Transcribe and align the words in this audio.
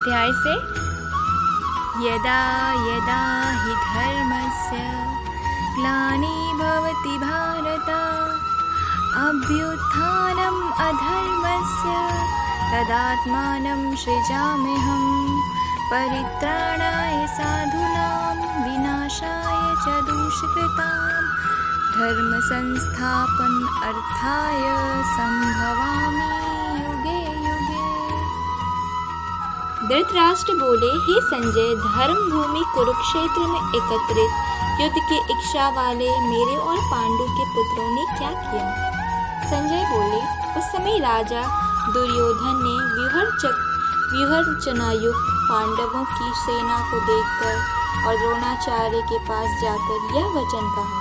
अध्याय 0.00 0.30
से? 0.32 0.52
यदा 2.02 2.36
यदा 2.84 3.24
हि 3.64 3.74
धर्मस्य 3.80 4.78
ग्लानिर्भवति 5.74 7.16
भारत 7.24 7.90
अभ्युत्थानम् 9.24 10.62
अधर्मस्य 10.86 11.98
तदात्मानं 12.70 13.84
सृजाम्यहं 14.04 15.04
परित्राणाय 15.92 17.26
साधूनां 17.36 18.34
विनाशाय 18.64 19.62
च 19.84 20.00
दुष्कृतां 20.08 20.98
धर्मसंस्थापन 22.00 23.62
अर्थाय 23.90 24.64
सम्भवामि 25.16 26.39
धृतराष्ट्र 29.90 30.52
बोले, 30.54 30.88
हे 31.04 31.20
संजय 31.20 31.70
धर्म 31.76 32.18
भूमि 32.30 32.60
कुरुक्षेत्र 32.74 33.46
में 33.46 33.62
एकत्रित, 33.76 34.36
युद्ध 34.80 35.00
के 35.08 35.16
इच्छा 35.32 35.68
वाले 35.68 36.10
मेरे 36.26 36.56
और 36.56 36.76
पांडु 36.90 37.24
के 37.30 37.46
पुत्रों 37.54 37.88
ने 37.94 38.04
क्या 38.18 38.30
किया? 38.44 38.68
संजय 39.50 39.82
बोले, 39.90 40.20
उस 40.58 40.70
समय 40.72 40.98
राजा 40.98 41.42
दुर्योधन 41.88 42.62
ने 42.62 42.76
व्यूहरचक 42.94 43.66
व्यूहरचनायुक्त 44.12 45.26
पांडवों 45.50 46.04
की 46.04 46.32
सेना 46.38 46.78
को 46.90 47.00
देखकर 47.06 47.56
और 48.06 48.16
द्रोणाचार्य 48.16 49.00
के 49.02 49.18
पास 49.18 49.60
जाकर 49.62 50.18
यह 50.18 50.26
वचन 50.36 50.74
कहा, 50.76 50.98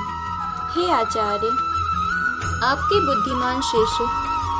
हे 0.73 0.91
आचार्य, 0.91 1.57
आपके 2.65 3.05
बुद्धिमान 3.05 3.61
शिष्य 3.61 4.05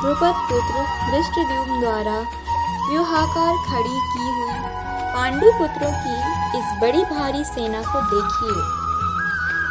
ध्रुपद 0.00 0.46
पुत्र 0.50 0.86
दृष्टद्युम्न 1.10 1.80
द्वारा 1.80 2.39
व्यूहाकार 2.90 3.56
खड़ी 3.66 3.98
की 4.12 4.28
हुई 4.36 4.54
पांडु 5.14 5.50
पुत्रों 5.58 5.90
की 6.04 6.14
इस 6.58 6.70
बड़ी 6.80 7.02
भारी 7.10 7.44
सेना 7.44 7.82
को 7.88 8.00
देखिए। 8.12 8.62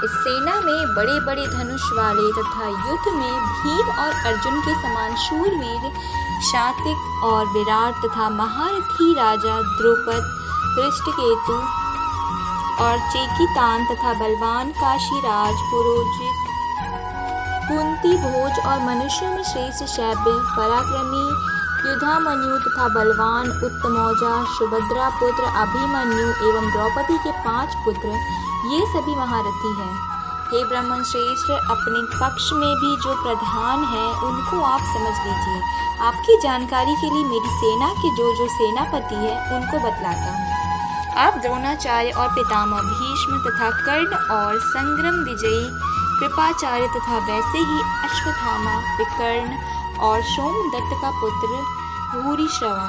इस 0.05 0.11
सेना 0.25 0.53
में 0.61 0.95
बड़े 0.95 1.19
बड़े 1.25 1.47
धनुष 1.47 1.87
वाले 1.97 2.31
तथा 2.37 2.67
युद्ध 2.67 3.13
में 3.15 3.35
भीम 3.55 3.89
और 4.03 4.13
अर्जुन 4.29 4.61
के 4.61 4.75
समान 4.83 5.15
शूरवीर, 5.25 5.91
शातिक 6.51 7.23
और 7.23 7.45
विराट 7.53 7.99
तथा 8.05 8.29
महारथी 8.37 9.13
राजा 9.13 9.59
द्रुपद 9.75 10.31
दृष्टकेतु 10.77 11.59
और 12.83 12.97
चेकितान 13.11 13.85
तथा 13.85 14.13
बलवान 14.19 14.71
काशीराज 14.71 15.67
पुरोजित 15.71 16.47
कुंती 17.67 18.17
भोज 18.17 18.65
और 18.65 18.79
मनुष्यों 18.83 19.31
में 19.31 19.43
श्रेष्ठ 19.43 19.83
शैब्य 19.95 20.39
पराक्रमी 20.55 21.58
युधामन्यु 21.87 22.57
तथा 22.57 22.87
बलवान 22.87 23.49
उत्तमौजा 23.49 24.43
सुभद्रा 24.43 25.09
पुत्र 25.09 25.43
अभिमन्यु 25.43 26.27
एवं 26.49 26.71
द्रौपदी 26.71 27.17
के 27.17 27.31
पाँच 27.31 27.69
पुत्र, 27.85 28.07
ये 28.71 28.79
सभी 28.85 29.15
महारथी 29.15 29.71
हैं। 29.79 29.93
हे 30.47 30.63
ब्राह्मण 30.65 31.03
श्रेष्ठ, 31.03 31.51
अपने 31.51 32.01
पक्ष 32.19 32.49
में 32.53 32.75
भी 32.75 32.95
जो 32.95 33.13
प्रधान 33.23 33.83
है, 33.83 34.05
उनको 34.29 34.61
आप 34.61 34.81
समझ 34.81 35.15
लीजिए। 35.27 35.61
आपकी 36.01 36.37
जानकारी 36.41 36.95
के 36.95 37.09
लिए 37.09 37.23
मेरी 37.23 37.49
सेना 37.49 37.89
के 37.93 38.15
जो 38.15 38.35
जो 38.35 38.47
सेनापति 38.47 39.15
है, 39.15 39.57
उनको 39.57 39.79
बतलाता 39.79 40.37
हूँ। 40.37 40.47
आप 41.17 41.37
द्रोणाचार्य 41.37 42.11
और 42.11 42.27
पितामह 42.27 42.81
भीष्म 42.81 43.37
तथा 43.37 43.69
कर्ण 43.69 44.15
और 44.35 44.59
संग्रम 44.59 45.23
विजयी, 45.23 45.69
कृपाचार्य 46.19 46.87
तथा 46.87 47.17
वैसे 47.17 47.57
ही 47.57 47.81
अश्वत्थामा, 48.03 48.77
विकर्ण 48.97 49.78
और 50.07 50.21
सोमदत्त 50.23 50.91
का 51.01 51.09
पुत्र 51.19 51.61
भूरिश्रवा 52.13 52.87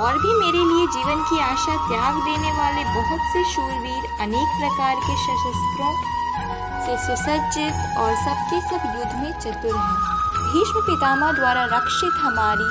और 0.00 0.18
भी 0.18 0.32
मेरे 0.38 0.64
लिए 0.70 0.86
जीवन 0.94 1.22
की 1.28 1.38
आशा 1.42 1.76
त्याग 1.86 2.16
देने 2.24 2.50
वाले 2.58 2.84
बहुत 2.96 3.22
से 3.32 3.44
शूरवीर 3.52 4.02
अनेक 4.22 4.48
प्रकार 4.58 4.94
के 5.06 5.16
सशस्त्रों 5.22 5.92
से 6.86 6.96
सुसज्जित 7.06 7.98
और 7.98 8.14
सबके 8.24 8.60
सब 8.68 8.84
युद्ध 8.98 9.12
में 9.22 9.32
चतुर 9.40 9.76
हैं। 9.76 9.96
भीष्म 10.50 10.80
पितामह 10.88 11.32
द्वारा 11.32 11.64
रक्षित 11.72 12.20
हमारी 12.24 12.68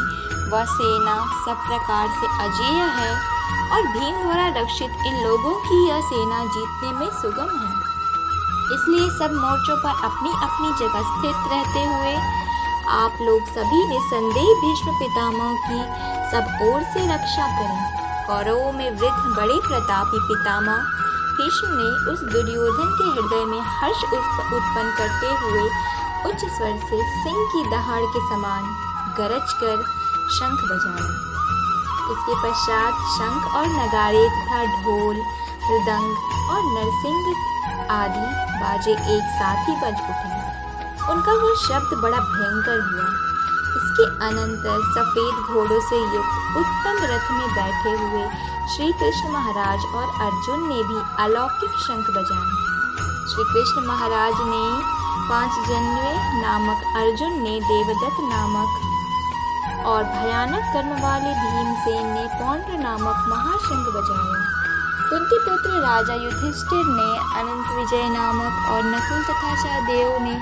वह 0.51 0.65
सेना 0.73 1.15
सब 1.45 1.65
प्रकार 1.67 2.07
से 2.19 2.27
अजेय 2.45 2.81
है 2.99 3.11
और 3.73 3.87
भीम 3.93 4.21
द्वारा 4.21 4.47
रक्षित 4.61 5.03
इन 5.07 5.21
लोगों 5.23 5.55
की 5.65 5.83
यह 5.89 6.01
सेना 6.11 6.45
जीतने 6.55 6.91
में 6.99 7.09
सुगम 7.21 7.51
है। 7.57 7.73
इसलिए 8.75 9.09
सब 9.17 9.33
मोर्चों 9.41 9.77
पर 9.77 10.03
अपनी 10.05 10.31
अपनी 10.45 10.69
जगह 10.79 11.01
स्थित 11.11 11.51
रहते 11.51 11.83
हुए 11.85 12.13
आप 12.88 13.18
लोग 13.22 13.46
सभी 13.47 13.78
निसंदेह 13.88 14.50
भीष्म 14.62 14.91
पितामह 14.97 15.53
की 15.62 15.79
सब 16.31 16.59
ओर 16.63 16.84
से 16.94 17.06
रक्षा 17.07 17.47
करें। 17.56 17.79
कौरवों 18.28 18.72
में 18.72 18.90
वृद्ध 18.91 19.22
बड़े 19.38 19.57
प्रतापी 19.68 20.19
पितामह, 20.28 20.84
भीष्म 21.38 21.69
ने 21.72 21.88
उस 22.12 22.22
दुर्योधन 22.34 22.91
के 23.00 23.07
हृदय 23.09 23.44
में 23.46 23.62
हर्ष 23.78 24.03
उत्पन्न 24.03 24.94
करते 24.97 25.31
हुए 25.41 25.63
उच्च 26.29 26.46
स्वर 26.46 26.78
से 26.84 27.01
सिंह 27.16 27.41
की 27.53 27.63
दहाड़ 27.72 28.03
के 28.13 28.22
समान 28.29 28.63
गरज 29.17 29.53
कर 29.63 29.84
शंख 30.38 30.63
बजाया। 30.69 31.09
इसके 32.13 32.40
पश्चात 32.44 33.03
शंख 33.17 33.56
और 33.56 33.67
नगारे 33.73 34.28
तथा 34.29 34.63
ढोल, 34.78 35.16
मृदंग 35.66 36.07
और 36.52 36.62
नरसिंह 36.78 37.91
आदि 37.91 38.28
बाजे 38.62 38.91
एक 38.91 39.35
साथ 39.35 39.69
ही 39.69 39.75
बज 39.75 40.02
उठे। 40.09 40.34
उनका 41.11 41.33
वह 41.41 41.55
शब्द 41.61 41.97
बड़ा 42.03 42.19
भयंकर 42.19 42.79
हुआ। 42.89 43.07
इसके 43.77 44.05
अनंतर 44.25 44.83
सफ़ेद 44.95 45.35
घोड़ों 45.45 45.79
से 45.89 45.97
युक्त 46.16 46.57
उत्तम 46.59 47.03
रथ 47.11 47.31
में 47.31 47.47
बैठे 47.55 47.93
हुए 48.03 48.23
श्री 48.73 48.91
कृष्ण 48.99 49.31
महाराज 49.31 49.85
और 49.95 50.05
अर्जुन 50.27 50.67
ने 50.67 50.81
भी 50.83 51.01
अलौकिक 51.23 51.77
शंख 51.88 52.09
बजाए। 52.17 52.63
श्री 53.31 53.43
कृष्ण 53.51 53.85
महाराज 53.88 54.41
ने 54.47 54.63
पाँच 55.29 55.53
जन्वे 55.67 56.13
नामक 56.41 56.83
अर्जुन 56.97 57.39
ने 57.43 57.59
देवदत्त 57.67 58.19
नामक 58.31 58.81
और 59.85 60.03
भयानक 60.03 60.73
कर्म 60.73 60.91
वाले 61.01 61.31
भीमसेन 61.39 62.05
ने 62.13 62.25
पौंड्र 62.33 62.77
नामक 62.79 63.25
महाशंख 63.29 63.87
बजाया 63.95 64.43
कुंती 65.09 65.37
पुत्र 65.39 65.79
राजा 65.81 66.13
युधिष्ठिर 66.16 66.85
ने 66.89 67.09
अनंत 67.39 67.67
विजय 67.77 68.07
नामक 68.09 68.69
और 68.72 68.83
नकुल 68.85 69.23
तथा 69.23 69.55
सहदेव 69.63 70.17
ने 70.23 70.35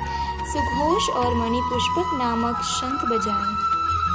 सुघोष 0.43 1.09
और 1.09 1.33
मणिपुष्पक 1.33 2.13
नामक 2.13 2.61
शंख 2.63 3.05
बजाए। 3.05 3.51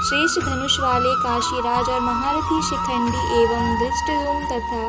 श्रेष्ठ 0.09 0.41
धनुष 0.41 0.81
वाले 0.81 1.15
काशीराज 1.15 1.89
और 1.89 2.01
महारथी 2.01 2.63
शिखंडी 2.63 3.43
एवं 3.43 3.65
दृष्टदुम 3.79 4.45
तथा 4.45 4.83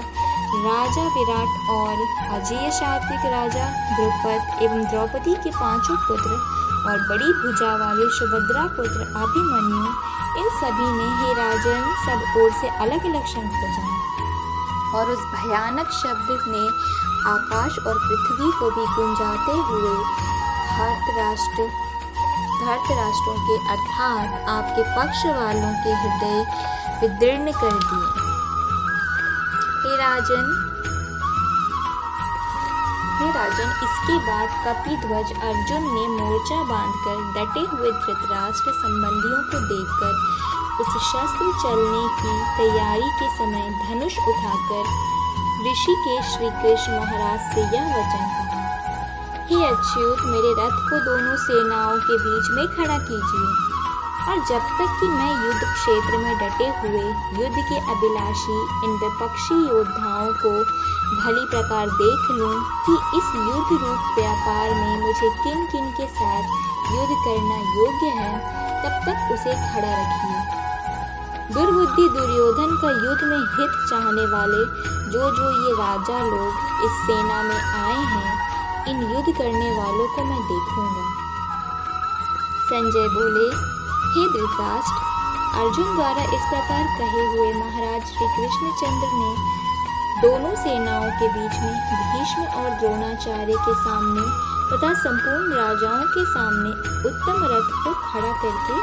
राजा 0.65 1.03
विराट 1.15 1.69
और 1.69 2.03
अजय 2.35 2.69
सात्विक 2.71 3.25
राजा, 3.33 3.65
द्रुपद 3.95 4.63
एवं 4.63 4.83
द्रौपदी 4.83 5.35
के 5.35 5.49
पाँचों 5.49 5.97
पुत्र 5.97 6.31
और 6.89 7.01
बड़ी 7.09 7.31
भुजा 7.33 7.75
वाले 7.75 8.09
सुभद्रा 8.09 8.65
पुत्र 8.77 9.01
अभिमन्यु, 9.23 9.83
इन 10.39 10.49
सभी 10.59 10.89
ने 10.97 11.09
हे 11.19 11.33
राजन, 11.33 11.81
सब 12.05 12.41
ओर 12.41 12.51
से 12.51 12.67
अलग 12.77 13.05
अलग 13.05 13.25
शंख 13.25 13.51
बजाए। 13.61 13.97
और 14.95 15.11
उस 15.11 15.19
भयानक 15.33 15.91
शब्द 15.91 16.47
ने 16.47 16.67
आकाश 17.29 17.79
और 17.79 17.97
पृथ्वी 17.97 18.51
को 18.59 18.69
भी 18.71 18.85
गुंजाते 18.95 19.51
हुए 19.51 19.93
धर्तराष्ट्र, 20.79 21.63
धर्तराष्ट्रों 22.59 23.35
के 23.47 23.55
अर्थात 23.71 24.49
आपके 24.49 24.83
पक्ष 24.95 25.25
वालों 25.37 25.71
के 25.83 25.91
हृदय 26.01 26.39
विदीर्ण 27.01 27.51
कर 27.57 27.75
दिए। 27.83 28.07
हे 29.81 29.95
राजन 29.97 30.45
हे 33.19 33.27
राजन, 33.35 33.69
इसके 33.85 34.17
बाद 34.25 34.49
कपिध्वज 34.65 35.31
अर्जुन 35.47 35.83
ने 35.95 36.03
मोर्चा 36.09 36.59
बांधकर 36.69 37.17
डटे 37.35 37.63
हुए 37.71 37.91
धृतराष्ट्र 37.91 38.71
संबंधियों 38.73 39.41
को 39.51 39.59
देखकर 39.67 40.13
उस 40.81 40.91
शस्त्र 41.05 41.51
चलने 41.63 42.03
की 42.19 42.33
तैयारी 42.57 43.09
के 43.19 43.27
समय 43.37 43.65
धनुष 43.83 44.17
उठाकर 44.27 44.83
ऋषि 45.65 45.95
के 46.05 46.21
श्री 46.29 46.49
कृष्ण 46.61 46.99
महाराज 46.99 47.53
से 47.53 47.61
यह 47.75 47.85
वचन 47.95 48.23
कहा। 48.29 48.48
हे 49.49 49.59
अच्युत 49.65 50.19
मेरे 50.31 50.49
रथ 50.57 50.73
को 50.87 50.97
दोनों 51.05 51.35
सेनाओं 51.43 51.95
के 51.99 52.15
बीच 52.23 52.49
में 52.55 52.65
खड़ा 52.73 52.97
कीजिए। 53.05 53.47
और 54.31 54.41
जब 54.49 54.67
तक 54.79 54.91
कि 54.99 55.07
मैं 55.13 55.31
युद्ध 55.45 55.61
क्षेत्र 55.61 56.17
में 56.17 56.35
डटे 56.41 56.67
हुए, 56.81 57.01
युद्ध 57.39 57.63
के 57.69 57.79
अभिलाषी 57.93 58.57
इन 58.85 58.93
विपक्षी 59.03 59.57
योद्धाओं 59.69 60.29
को 60.41 60.51
भली 61.21 61.45
प्रकार 61.53 61.95
देख 62.01 62.29
लूँ 62.37 62.51
कि 62.85 62.97
इस 63.17 63.31
युद्ध 63.39 63.71
रूप 63.71 64.13
व्यापार 64.19 64.69
में 64.75 65.01
मुझे 65.01 65.29
किन 65.41 65.65
किन 65.71 65.89
के 65.97 66.07
साथ 66.19 66.43
युद्ध 66.93 67.17
करना 67.25 67.57
योग्य 67.73 68.13
है, 68.19 68.33
तब 68.83 69.01
तक 69.07 69.33
उसे 69.33 69.55
खड़ा 69.65 69.93
रखिए। 69.95 70.39
दुर्बुद्धि 71.53 72.07
दुर्योधन 72.09 72.77
का 72.81 72.89
युद्ध 72.99 73.21
में 73.23 73.41
हित 73.57 73.81
चाहने 73.89 74.25
वाले 74.27 74.61
जो 75.09 75.31
जो 75.37 75.49
ये 75.61 75.71
राजा 75.81 76.19
लोग 76.25 76.85
इस 76.85 77.01
सेना 77.05 77.41
में 77.43 77.61
आए 77.61 78.03
हैं 78.13 78.28
इन 78.89 78.97
युद्ध 78.97 79.37
करने 79.37 79.77
वालों 79.77 80.07
को 80.15 80.23
मैं 80.23 80.41
देखूँगा। 80.41 81.05
संजय 82.69 83.07
बोले, 83.07 83.47
हे 84.09 84.27
धृतराष्ट्र, 84.33 85.09
अर्जुन 85.59 85.95
द्वारा 85.95 86.23
इस 86.23 86.41
प्रकार 86.41 86.83
कहे 86.83 87.27
हुए 87.27 87.53
महाराज 87.53 88.01
श्री 88.01 88.27
कृष्णचंद्र 88.27 89.07
ने 89.13 89.59
दोनों 90.21 90.55
सेनाओं 90.55 91.11
के 91.11 91.27
बीच 91.27 91.51
में 91.51 91.75
भीष्म 92.13 92.41
और 92.41 92.69
द्रोणाचार्य 92.69 93.53
के 93.53 93.73
सामने 93.73 94.21
तथा 94.71 94.93
संपूर्ण 94.93 95.53
राजाओं 95.53 96.03
के 96.03 96.25
सामने 96.25 96.69
उत्तम 97.09 97.43
रथ 97.43 97.83
को 97.83 97.93
खड़ा 97.93 98.31
करके 98.31 98.75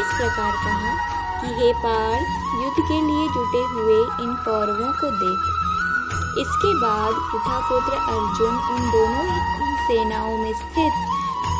इस 0.00 0.06
प्रकार 0.06 0.52
कहा 0.52 0.92
कि, 1.40 1.46
हे 1.46 1.72
पार्थ, 1.72 2.26
युद्ध 2.64 2.88
के 2.88 3.00
लिए 3.00 3.28
जुटे 3.28 3.62
हुए 3.74 4.24
इन 4.24 4.34
कौरवों 4.34 4.92
को 4.92 5.10
देख। 5.10 5.67
इसके 6.40 6.74
बाद 6.80 7.14
पुत्र 7.68 7.92
अर्जुन 7.92 8.54
उन 8.70 8.90
दोनों 8.90 9.24
ही 9.24 9.76
सेनाओं 9.86 10.38
में 10.38 10.52
स्थित 10.52 10.92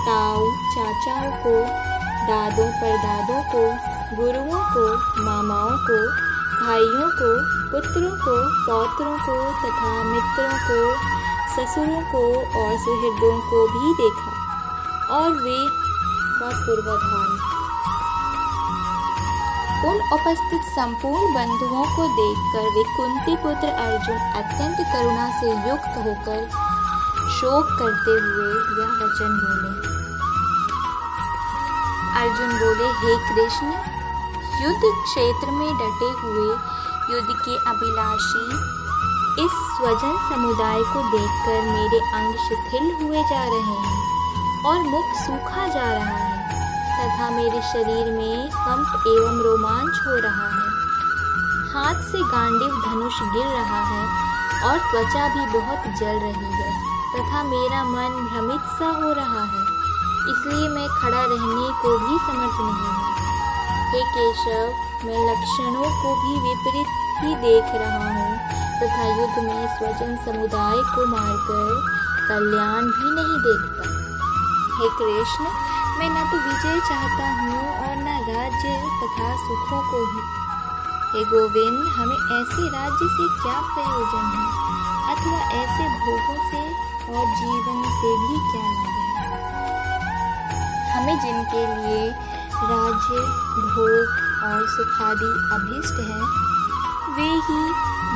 ताऊ 0.06 0.46
चाचाओं 0.75 1.30
को, 1.30 1.54
दादों 2.26 2.69
परदादों 2.72 3.42
को, 3.42 3.62
गुरुओं 4.16 4.62
को, 4.75 4.84
मामाओं 5.22 5.76
को, 5.78 5.98
भाइयों 6.64 7.10
को, 7.10 7.30
पुत्रों 7.70 8.10
को, 8.10 8.36
पौत्रों 8.66 9.19
को 9.19 9.36
तथा 9.62 10.02
मित्रों 10.04 10.56
को, 10.69 10.81
ससुरों 11.54 12.02
को 12.12 12.24
और 12.60 12.78
सुहृदों 12.78 13.38
को 13.50 13.66
भी 13.69 13.94
देखा। 13.94 14.32
और 15.16 15.31
वे 15.31 15.58
का 16.40 16.50
पूर्वाधार 16.66 17.47
उन 19.78 19.98
उपस्थित 20.12 20.62
संपूर्ण 20.69 21.34
बंधुओं 21.34 21.82
को 21.96 22.04
देखकर 22.14 22.64
वे 22.76 22.82
कुंती 22.96 23.34
पुत्र 23.36 23.69
अर्जुन 23.82 24.16
अत्यंत 24.38 24.78
करुणा 24.92 25.26
से 25.40 25.50
युक्त 25.69 25.92
होकर 26.06 26.40
शोक 27.30 27.69
करते 27.78 28.14
हुए 28.25 28.48
यह 28.78 28.90
वचन 29.00 29.36
बोले। 29.42 29.70
अर्जुन 32.20 32.50
बोले, 32.58 32.88
हे 33.02 33.12
कृष्ण, 33.28 33.66
युद्ध 34.62 34.84
क्षेत्र 35.04 35.50
में 35.50 35.70
डटे 35.75 36.10
हुए 36.22 36.48
युद्ध 37.10 37.31
के 37.44 37.54
अभिलाषी, 37.70 38.44
इस 39.44 39.52
स्वजन 39.74 40.16
समुदाय 40.28 40.81
को 40.92 41.02
देखकर 41.10 41.62
मेरे 41.69 42.00
अंग 42.14 42.34
शिथिल 42.46 42.86
हुए 43.02 43.22
जा 43.22 43.44
रहे 43.44 43.76
हैं 43.82 43.98
और 44.66 44.78
मुख 44.90 45.14
सूखा 45.16 45.69
जा 45.69 45.92
रहा 45.92 46.16
है 46.16 46.27
तथा 46.98 47.28
मेरे 47.30 47.60
शरीर 47.64 48.06
में 48.12 48.50
कंप 48.52 49.06
एवं 49.08 49.36
रोमांच 49.42 50.00
हो 50.06 50.14
रहा 50.22 50.48
है। 50.48 50.66
हाथ 51.72 52.00
से 52.04 52.22
गांडिव 52.30 52.72
धनुष 52.84 53.18
गिर 53.34 53.46
रहा 53.48 53.82
है 53.88 54.02
और 54.66 54.78
त्वचा 54.86 55.26
भी 55.34 55.44
बहुत 55.52 55.86
जल 55.98 56.16
रही 56.18 56.50
है 56.54 56.70
तथा 57.10 57.42
मेरा 57.44 57.82
मन 57.86 58.16
भ्रमित 58.24 58.64
सा 58.78 58.88
हो 58.96 59.12
रहा 59.14 59.42
है, 59.44 59.62
इसलिए 60.30 60.68
मैं 60.70 60.88
खड़ा 60.94 61.22
रहने 61.22 61.68
को 61.82 61.92
भी 61.98 62.18
समर्थ 62.26 62.58
नहीं 62.60 62.88
हूँ। 62.88 63.06
हे 63.90 64.00
केशव, 64.14 64.66
मैं 65.04 65.20
लक्षणों 65.28 65.88
को 66.00 66.14
भी 66.16 66.34
विपरीत 66.42 66.90
ही 67.20 67.34
देख 67.44 67.74
रहा 67.76 68.10
हूँ 68.16 68.32
तथा 68.80 69.06
युद्ध 69.10 69.44
में 69.44 69.62
स्वजन 69.76 70.16
समुदाय 70.24 70.82
को 70.90 71.06
मारकर 71.06 71.70
कल्याण 72.28 72.90
भी 72.90 73.08
नहीं 73.12 73.38
देखता। 73.46 73.88
हे 74.74 74.88
कृष्ण 74.98 75.44
मैं 75.98 76.08
न 76.10 76.24
तो 76.30 76.36
विजय 76.38 76.80
चाहता 76.88 77.28
हूँ 77.38 77.62
और 77.78 77.94
न 77.96 78.12
राज्य 78.26 78.74
तथा 78.98 79.28
सुखों 79.36 79.80
को 79.90 79.98
ही। 80.10 80.22
हे 81.12 81.24
गोविंद, 81.24 81.80
हमें 81.96 82.20
ऐसे 82.36 82.62
राज्य 82.68 83.08
से 83.14 83.24
क्या 83.42 83.56
प्रयोजन 83.70 84.26
है? 84.34 84.44
अथवा 85.12 85.40
ऐसे 85.62 85.88
भोगों 85.98 86.38
से 86.50 86.62
और 87.14 87.24
जीवन 87.40 87.78
से 87.96 88.10
भी 88.22 88.36
क्या 88.50 88.66
लाभ 88.76 88.94
है? 89.16 89.32
हमें 90.92 91.18
जिनके 91.18 91.62
लिए 91.74 92.02
राज्य, 92.62 93.14
भोग 93.74 94.08
और 94.44 94.66
सुखादि 94.68 95.32
अभिष्ट 95.56 95.96
है, 96.10 96.22
वे 97.16 97.30
ही 97.48 97.60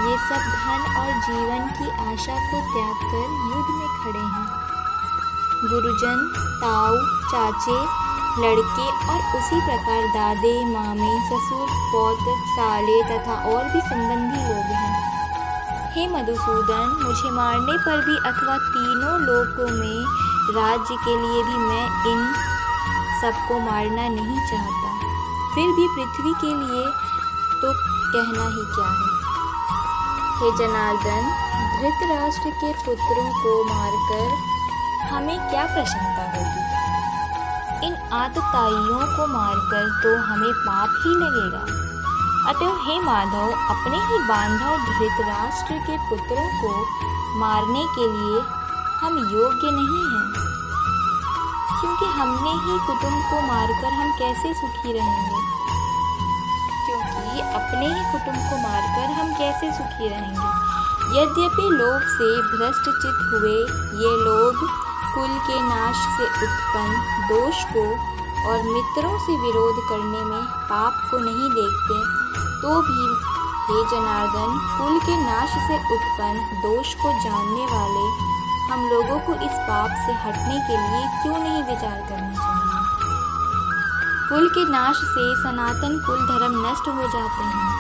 ये 0.03 0.15
सब 0.29 0.43
धन 0.55 0.81
और 1.01 1.13
जीवन 1.27 1.63
की 1.79 1.87
आशा 2.07 2.37
को 2.51 2.57
त्याग 2.73 2.99
कर 3.11 3.29
युद्ध 3.51 3.71
में 3.79 3.91
खड़े 4.03 4.27
हैं। 4.35 4.42
गुरुजन, 5.63 6.33
ताऊ, 6.61 6.97
चाचे, 7.31 7.79
लड़के 8.43 8.87
और 9.11 9.19
उसी 9.39 9.61
प्रकार 9.61 10.03
दादे, 10.07 10.65
मामे, 10.65 11.21
ससुर, 11.27 11.67
पौत, 11.71 12.19
साले 12.49 13.03
तथा 13.03 13.33
और 13.33 13.65
भी 13.65 13.81
संबंधी 13.81 14.41
लोग 14.43 14.67
हैं। 14.73 15.03
हे 15.93 16.09
मधुसूदन, 16.09 17.01
मुझे 17.03 17.31
मारने 17.31 17.73
पर 17.73 18.05
भी 18.05 18.17
अथवा 18.17 18.57
तीनों 18.57 19.21
लोकों 19.21 19.71
में 19.71 20.05
राज्य 20.55 20.95
के 20.95 21.11
लिए 21.11 21.43
भी 21.43 21.57
मैं 21.57 21.87
इन 22.13 22.35
सबको 23.21 23.59
मारना 23.59 24.09
नहीं 24.09 24.41
चाहता। 24.51 24.89
फिर 25.55 25.67
भी 25.67 25.89
पृथ्वी 25.89 26.33
के 26.41 26.55
लिए 26.55 26.87
तो 27.61 27.73
कहना 28.13 28.47
ही 28.47 28.65
क्या 28.75 28.89
है? 28.89 29.13
हे 30.39 30.51
जनार्दन, 30.57 31.23
धृतराष्ट्र 31.81 32.51
के 32.51 32.73
पुत्रों 32.73 33.31
को 33.43 33.65
मारकर 33.65 34.53
हमें 35.11 35.51
क्या 35.51 35.65
प्रसन्नता 35.65 36.23
होगी? 36.23 36.63
इन 37.87 37.95
आतताइयों 38.13 39.17
को 39.17 39.27
मारकर 39.27 40.01
तो 40.03 40.23
हमें 40.23 40.53
पाप 40.53 40.89
ही 40.89 41.11
लगेगा। 41.11 41.93
अतः 42.51 42.85
हे 42.87 43.01
माधव, 43.01 43.53
अपने 43.53 43.97
ही 43.97 44.19
बांधव 44.19 44.77
धृतराष्ट्र 44.77 45.75
के 45.75 45.99
पुत्रों 45.99 46.49
को 46.63 46.87
मारने 47.39 47.85
के 47.85 48.07
लिए 48.13 48.41
हम 49.01 49.19
योग्य 49.19 49.71
नहीं 49.71 50.05
हैं। 50.13 50.53
क्योंकि 51.81 52.05
हमने 52.05 52.51
ही 52.51 52.79
कुटुंब 52.87 53.23
को 53.31 53.47
मारकर 53.47 53.93
हम 53.93 54.13
कैसे 54.13 54.55
सुखी 54.55 54.93
रहेंगे? 54.93 55.53
क्योंकि 56.87 57.41
अपने 57.41 57.87
ही 57.87 58.13
कुटुंब 58.13 58.51
को 58.51 58.57
मारकर 58.57 59.13
हम 59.13 59.35
कैसे 59.35 59.73
सुखी 59.73 60.09
रहेंगे? 60.09 60.73
यद्यपि 61.21 61.63
लोग 61.63 62.01
से 62.01 62.43
भ्रष्ट 62.43 62.85
चित 62.85 63.19
हुए 63.33 63.57
ये 64.01 64.17
लोग 64.25 64.82
कुल 65.15 65.33
के 65.47 65.61
नाश 65.63 65.97
से 66.17 66.25
उत्पन्न 66.45 66.93
दोष 67.29 67.63
को 67.73 67.83
और 68.51 68.63
मित्रों 68.67 69.19
से 69.25 69.33
विरोध 69.41 69.81
करने 69.89 70.23
में 70.25 70.43
पाप 70.71 70.95
को 71.11 71.19
नहीं 71.19 71.51
देखते 71.51 71.97
तो 72.63 72.71
भी 72.83 73.05
हे 73.63 73.79
जनार्दन, 73.91 74.55
कुल 74.79 74.99
के 75.01 75.17
नाश 75.17 75.51
से 75.67 75.77
उत्पन्न 75.95 76.61
दोष 76.63 76.95
को 76.95 77.13
जानने 77.25 77.65
वाले 77.67 78.07
हम 78.73 78.89
लोगों 78.89 79.19
को 79.21 79.35
इस 79.45 79.55
पाप 79.69 79.91
से 80.07 80.13
हटने 80.23 80.59
के 80.67 80.77
लिए 80.77 81.07
क्यों 81.23 81.39
नहीं 81.39 81.63
विचार 81.63 81.99
करना 82.09 82.33
चाहिए? 82.35 82.71
कुल 84.29 84.49
के 84.49 84.65
नाश 84.71 84.97
से 84.97 85.25
सनातन 85.43 85.99
कुल 86.07 86.27
धर्म 86.27 86.61
नष्ट 86.67 86.89
हो 86.89 87.09
जाते 87.09 87.45
हैं। 87.45 87.71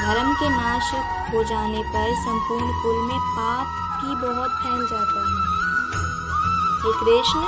धर्म 0.00 0.32
के 0.32 0.48
नाश 0.48 0.92
हो 1.34 1.44
जाने 1.44 1.82
पर 1.94 2.14
संपूर्ण 2.22 2.82
कुल 2.82 2.98
में 3.08 3.20
पाप 3.36 3.66
भी 4.00 4.14
बहुत 4.26 4.50
फैल 4.62 4.86
जाता 4.86 5.20
है। 5.20 5.48
हे 6.80 6.92
कृष्ण 6.92 7.40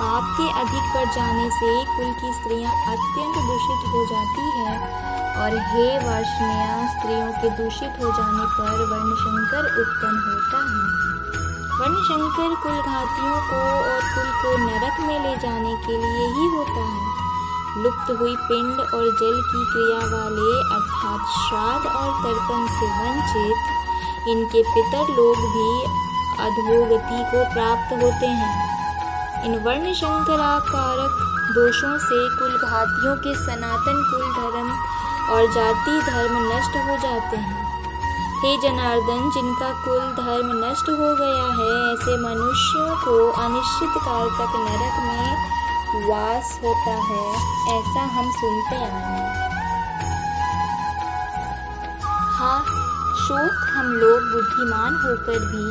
पाप 0.00 0.24
के 0.36 0.60
अधिक 0.60 0.84
बढ़ 0.94 1.14
जाने 1.14 1.50
से 1.50 1.84
कुल 1.84 2.12
की 2.12 2.32
स्त्रियाँ 2.32 2.72
अत्यंत 2.72 3.34
दूषित 3.34 3.80
हो 3.88 4.06
जाती 4.06 4.44
है। 4.58 5.08
और 5.38 5.58
हे 5.58 5.98
वर्षणिया, 5.98 6.88
स्त्रियों 6.88 7.32
के 7.32 7.50
दूषित 7.50 7.90
हो 7.90 8.12
जाने 8.12 8.44
पर 8.44 8.80
वर्णशंकर 8.90 9.64
उत्पन्न 9.80 10.18
होता 10.28 10.58
है। 10.58 10.88
वर्णशंकर 11.80 12.54
कुल 12.62 12.78
घातियों 12.82 13.36
को 13.50 13.60
और 13.90 14.00
कुल 14.00 14.30
को 14.42 14.56
नरक 14.58 15.00
में 15.00 15.22
ले 15.22 15.36
जाने 15.36 15.74
के 15.86 15.92
लिए 15.92 16.26
ही 16.28 16.56
होता 16.56 16.80
है। 16.80 17.08
लुप्त 17.82 18.20
हुई 18.20 18.36
पिंड 18.36 18.80
और 18.80 19.04
जल 19.04 19.42
की 19.42 19.64
क्रिया 19.64 19.98
वाले, 19.98 20.74
अर्थात 20.74 21.20
श्राद्ध 21.20 21.86
और 21.86 22.22
तर्पण 22.22 22.66
से 22.66 22.86
वंचित, 22.86 23.56
इनके 24.28 24.62
पितर 24.62 25.12
लोग 25.12 25.36
भी 25.36 25.98
अधोगति 26.38 27.24
को 27.30 27.54
प्राप्त 27.54 27.92
होते 27.92 28.26
हैं। 28.26 28.67
इन 29.48 29.54
वर्ण 29.64 29.92
शंकराकारक 29.94 31.20
दोषों 31.56 31.92
से 31.98 32.16
कुल 32.38 32.56
घातियों 32.58 33.14
के 33.16 33.34
सनातन 33.36 34.00
कुल 34.08 34.24
धर्म 34.32 34.66
और 35.34 35.46
जाति 35.52 35.94
धर्म 36.08 36.34
नष्ट 36.48 36.76
हो 36.88 36.96
जाते 37.04 37.36
हैं। 37.36 37.62
हे 38.42 38.50
जनार्दन, 38.62 39.22
जिनका 39.30 39.70
कुल 39.84 40.02
धर्म 40.18 40.50
नष्ट 40.64 40.90
हो 40.90 41.08
गया 41.20 41.46
है, 41.60 41.70
ऐसे 41.92 42.16
मनुष्यों 42.24 42.90
को 43.04 43.14
अनिश्चित 43.44 43.96
काल 44.02 44.28
तक 44.40 44.58
नरक 44.66 45.00
में 45.06 46.10
वास 46.10 46.52
होता 46.64 46.98
है, 47.06 47.24
ऐसा 47.78 48.04
हम 48.18 48.30
सुनते 48.34 48.82
आए 48.82 49.00
हैं। 49.06 49.24
हाँ 52.36 52.60
शोक 53.22 53.66
हम 53.70 53.90
लोग 53.94 54.30
बुद्धिमान 54.34 55.00
होकर 55.06 55.40
भी 55.48 55.66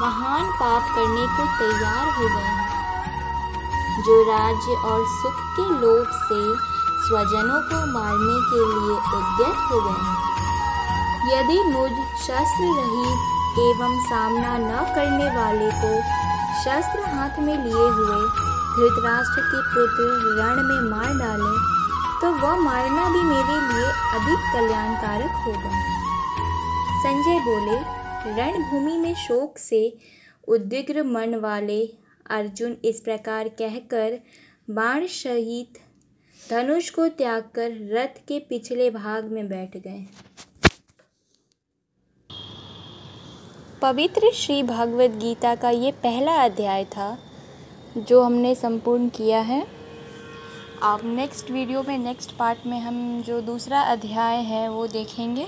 महान 0.00 0.50
पाप 0.54 0.94
करने 0.94 1.26
को 1.36 1.50
तैयार 1.58 2.08
हो 2.16 2.28
गए 2.28 2.46
हैं। 2.46 2.67
जो 4.06 4.16
राज्य 4.22 4.74
और 4.88 5.04
सुख 5.12 5.40
के 5.54 5.64
लोभ 5.80 6.10
से 6.18 6.40
स्वजनों 7.06 7.60
को 7.70 7.78
मारने 7.92 8.36
के 8.50 8.60
लिए 8.68 8.96
उद्यत 9.18 9.64
हो 9.70 9.80
गए 9.80 10.02
हैं। 10.04 10.16
यदि 11.30 11.58
मुझ 11.70 11.90
शस्त्र 12.24 12.68
रहित 12.78 13.58
एवं 13.60 13.98
सामना 14.02 14.56
न 14.58 14.84
करने 14.94 15.28
वाले 15.36 15.70
को 15.80 15.90
शस्त्र 16.60 17.10
हाथ 17.14 17.38
में 17.38 17.56
लिए 17.64 17.88
हुए 17.98 18.20
धृतराष्ट्र 18.76 19.42
के 19.42 19.62
पुत्र 19.68 20.08
रण 20.38 20.62
में 20.62 20.90
मार 20.90 21.12
डाले 21.18 21.56
तो 22.20 22.30
वह 22.36 22.56
मारना 22.60 23.08
भी 23.10 23.22
मेरे 23.22 23.56
लिए 23.62 23.90
अधिक 24.14 24.46
कल्याणकारक 24.52 25.42
होगा। 25.46 25.72
संजय 27.02 27.38
बोले, 27.40 27.78
रणभूमि 28.36 28.96
में 28.98 29.14
शोक 29.14 29.58
से 29.58 29.82
उद्विग्र 30.48 31.02
मन 31.02 31.34
वाले 31.42 31.80
अर्जुन 32.30 32.76
इस 32.84 33.00
प्रकार 33.00 33.48
कहकर 33.48 34.18
बाण 34.70 35.06
सहित 35.06 35.78
धनुष 36.50 36.90
को 36.90 37.08
त्याग 37.08 37.50
कर 37.54 37.72
रथ 37.92 38.18
के 38.28 38.38
पिछले 38.38 38.90
भाग 38.90 39.24
में 39.24 39.48
बैठ 39.48 39.76
गए। 39.76 40.04
पवित्र 43.82 44.30
श्री 44.34 44.62
भगवद 44.62 45.18
गीता 45.18 45.54
का 45.54 45.70
ये 45.70 45.92
पहला 45.92 46.34
अध्याय 46.44 46.84
था, 46.84 47.18
जो 47.98 48.22
हमने 48.22 48.54
संपूर्ण 48.54 49.08
किया 49.08 49.40
है। 49.40 49.60
अब 50.82 51.00
नेक्स्ट 51.04 51.50
वीडियो 51.50 51.82
में 51.82 51.98
नेक्स्ट 51.98 52.36
पार्ट 52.36 52.66
में 52.66 52.78
हम 52.80 53.22
जो 53.22 53.40
दूसरा 53.40 53.80
अध्याय 53.82 54.36
है, 54.36 54.68
वो 54.68 54.86
देखेंगे। 54.86 55.46